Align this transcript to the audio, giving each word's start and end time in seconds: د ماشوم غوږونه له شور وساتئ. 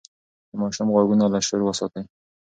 د 0.49 0.51
ماشوم 0.61 0.87
غوږونه 0.93 1.25
له 1.33 1.39
شور 1.47 1.61
وساتئ. 1.65 2.03